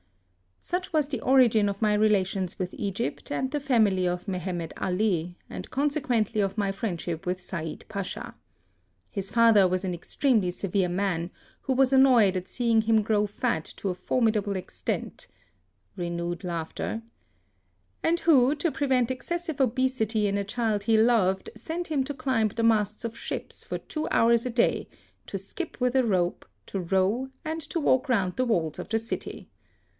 [0.63, 1.89] Such was the origin THE SUEZ CANAL.
[1.89, 6.57] 9 of my relations with Egypt and the family of Mehemet Ali, and consequently of
[6.57, 8.33] my friendship with Said Pacha.
[9.11, 11.29] His father was an extremely severe man,
[11.61, 15.27] who was annoyed at seeing him grow fat to a formidable ex tent—
[15.97, 17.01] (renewed laughter)—
[18.03, 22.13] and who, to pre vent excessive obesity in a child he loved, sent him to
[22.13, 24.87] climb the masts of ships for two hours a day,
[25.27, 28.97] to skip with a rope, to row, and to walk round the walls of the
[28.99, 29.49] city.